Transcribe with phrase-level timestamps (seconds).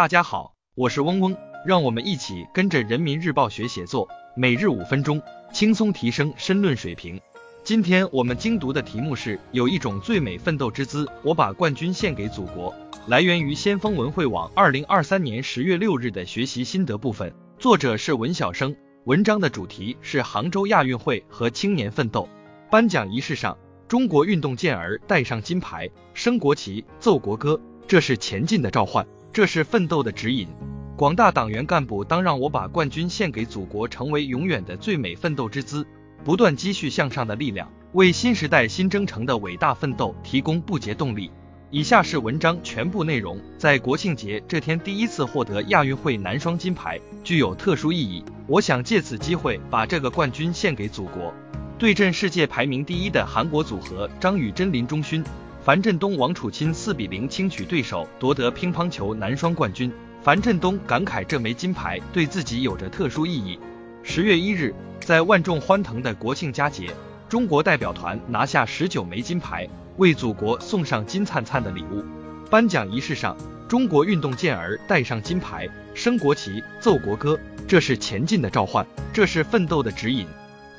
[0.00, 5.20] 大家好，我是嗡嗡，让我们一起跟着人民日报学写作，每日五分钟，
[5.52, 7.20] 轻松提升申论水平。
[7.64, 12.74] 今天我们精读的题目是：有一种最美奋斗之姿，我把冠军献给祖国。
[13.08, 18.74] 来源于先锋文汇网二零二三年十月六日的学习心得部分，作者是文晓生。
[19.04, 22.26] 文章的主题是杭州亚运会和青年奋斗。
[22.70, 29.06] 颁奖仪式上，中国运动健儿戴上金牌，升国旗，奏国歌，这是前进的召唤。
[29.32, 30.48] 这是奋斗的指引。
[30.96, 35.86] 广大党员干部当让我把冠军献给祖国，成为永远的最美奋斗之姿，
[36.24, 41.30] 不断积蓄向上的力量，为新时代新征程的伟大奋斗提供不竭动力。
[41.70, 43.38] 以下是文章全部内容。
[43.56, 48.24] 在国庆节这天，第一次获得亚运会男双金牌，具有特殊意义。
[48.48, 51.32] 我想借此机会把这个冠军献给祖国。
[51.78, 55.24] 对阵世界排名第一的韩国组合张宇珍、林钟勋。
[55.62, 59.92] 樊振东、王楚钦四比零轻取对手，夺得乒乓球男双冠军。
[60.22, 63.58] 樊振东感慨这枚金牌对自己有着特殊意义。
[64.02, 66.90] 十月一日，在万众欢腾的国庆佳节，
[67.28, 69.68] 中国代表团拿下十九枚金牌，
[69.98, 72.02] 为祖国送上金灿灿的礼物。
[72.50, 73.36] 颁奖仪式上，
[73.68, 80.26] 中国运动健儿戴上金牌，升国旗，奏国歌，这是前进的召唤，这是奋斗的指引。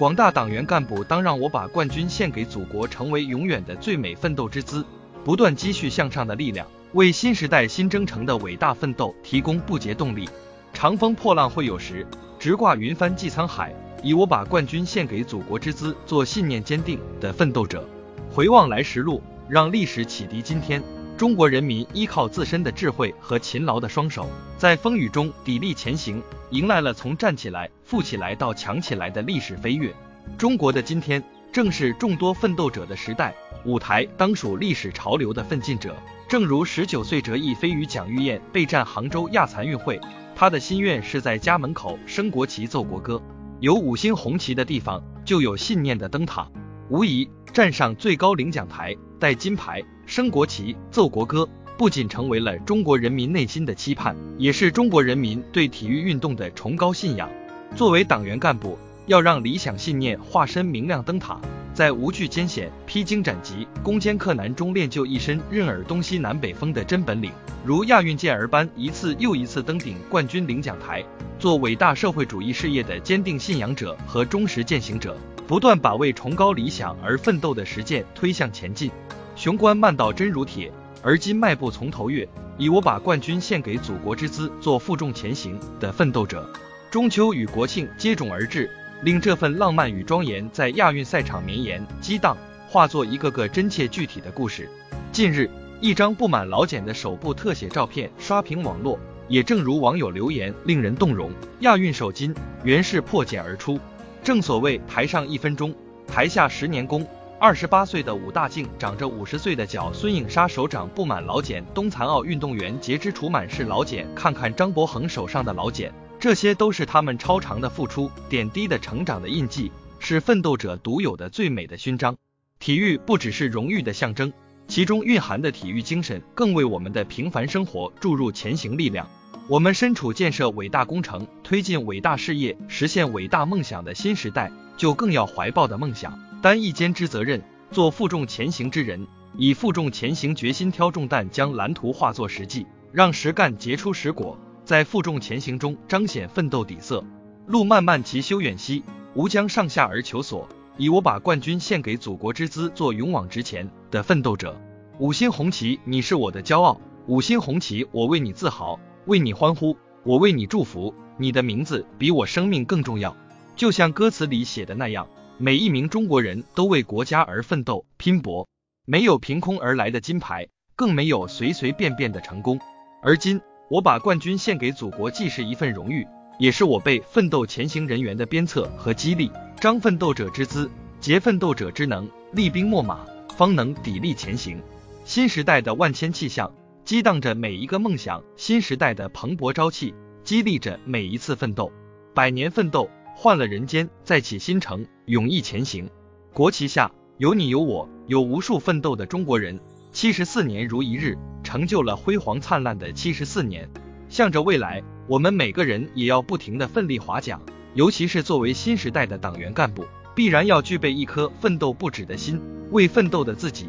[0.00, 4.82] 广大党员干部当让我把冠军献给祖国，成为永远的最美奋斗之姿，
[5.26, 10.26] 不断积蓄向上的力量，为新时代新征程的伟大奋斗提供不竭动力。
[10.72, 12.06] 长风破浪会有时，
[12.38, 13.74] 直挂云帆济沧海。
[14.02, 17.86] 以我把冠军献给祖国之姿，做信念坚定的奋斗者。
[18.32, 20.80] 回望来时路，让历史启迪今天。
[21.16, 29.92] 中国人民依靠自身的智慧和勤劳的双手，在风雨中砥砺前行，迎来了从站起来、富起来到强起来的历史飞跃。
[30.38, 33.34] 中国的今天正是众多奋斗者的时代，
[33.64, 35.96] 舞台当属历史潮流的奋进者。
[36.28, 40.00] 正如十九岁折翼飞鱼蒋玉燕备战杭州亚残运会，
[40.36, 43.20] 她的心愿是在家门口升国旗、奏国歌。
[43.58, 46.48] 有五星红旗的地方，就有信念的灯塔。
[46.90, 49.80] 无疑，站上最高领奖台，戴金牌。
[50.06, 51.48] 升国旗、奏国歌，
[51.78, 57.30] 不仅成为了中国人民内心的期盼，也是中国人民对体育运动的崇高信仰。
[57.76, 58.76] 作为党员干部，
[59.06, 61.40] 要让理想信念化身明亮灯塔，
[61.72, 67.30] 在无惧艰险、披荆斩棘、攻坚克难中练就一身任尔东西南北风的真本领，
[67.64, 71.04] 如亚运健儿般一次又一次登顶冠军领奖台，
[71.38, 75.16] 做伟大社会主义事业的坚定信仰者和忠实践行者，
[75.50, 78.88] 不断把为崇高理想而奋斗的实践推向前进。
[79.34, 80.70] 雄关漫道真如铁，
[81.02, 82.24] 而今迈步从头越。
[82.56, 86.48] 以我把冠军献给祖国之姿，做负重前行的奋斗者。
[86.88, 88.70] 中秋与国庆接踵而至，
[89.02, 92.36] 令这份浪漫与庄严在亚运赛场绵延激荡，
[92.68, 94.70] 化作一个个真切具体的故事。
[95.10, 95.50] 近日，
[95.80, 98.96] 一张布满老茧的手部特写照片刷屏网络，
[99.26, 101.32] 也正如网友留言，令人动容。
[101.62, 102.32] 亚运首金
[102.62, 103.80] 原是破茧而出。
[104.22, 105.74] 正所谓台上一分钟，
[106.06, 107.06] 台下十年功。
[107.38, 122.14] 二十八岁的武大靖长着五十岁的脚，孙颖莎手掌布满老茧，冬残奥运动员截肢除满是老茧，看看张博恒手上的老茧，这些都是他们超长的付出，点滴的成长的印记，是奋斗者独有的最美的勋章。
[122.58, 124.30] 体育不只是荣誉的象征，
[124.68, 129.08] 其中蕴含的体育精神，更为我们的平凡生活注入前行力量。
[129.48, 136.18] 我们身处建设伟大工程、推进伟大事业、实现伟大梦想的新时代，就更要怀抱的梦想。
[136.40, 147.04] 担一肩之责任，做负重前行之人，以负重前行决心挑重担，将蓝图化作实际，让实干结出实果，在负重前行中彰显奋斗底色。
[147.46, 150.48] 路漫漫其修远兮，吾将上下而求索。
[150.76, 154.58] 以我把冠军献给祖国之姿，做勇往直前的奋斗者。
[154.98, 160.94] 五星红旗，你是我的骄傲；五星红旗，我为你自豪，为你欢呼，我为你祝福。
[161.16, 163.16] 你的名字比我生命更重要，
[163.56, 165.06] 就像歌词里写的那样。
[165.38, 168.48] 每一名中国人都为国家而奋斗拼搏，
[168.84, 172.58] 没有凭空而来的金牌，更没有随随便便的成功。
[173.02, 173.40] 而今，
[173.70, 176.06] 我把冠军献给祖国，既是一份荣誉，
[176.38, 179.30] 也是我辈奋斗前行人员的鞭策和激励。
[179.58, 180.70] 张奋斗者之姿，
[181.00, 183.00] 结奋斗者之能，厉兵秣马，
[183.36, 184.60] 方能砥砺前行。
[185.04, 186.52] 新时代的万千气象，
[186.84, 189.94] 激荡着每一个梦想；新时代的蓬勃朝气，
[190.24, 191.70] 激励着每一次奋斗。
[192.14, 192.90] 百年奋斗。
[193.16, 195.90] 换了人间，再起新程，勇毅前行。
[196.32, 199.60] 国旗下有你有我，有无数奋斗的中国人。
[199.92, 203.68] 七十四年如一日，成就了辉煌灿烂的七十四年。
[204.08, 207.38] 向着未来，我们每个人也要不停的奋力划桨。
[207.74, 209.84] 尤其是作为新时代的党员干部，
[210.14, 212.40] 必然要具备一颗奋斗不止的心，
[212.70, 213.68] 为奋斗的自己，